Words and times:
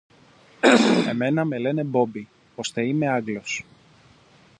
Εμένα 1.09 1.45
με 1.45 1.57
λένε 1.57 1.83
Μπόμπη, 1.83 2.27
ώστε 2.55 2.85
είμαι 2.87 3.07
Άγγλος 3.09 3.65